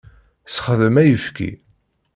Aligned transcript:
Sexdem 0.55 0.95
ayfki. 1.03 1.49